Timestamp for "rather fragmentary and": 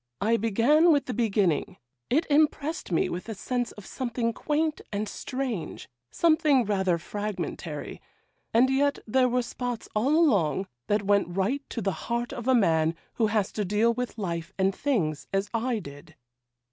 6.65-8.71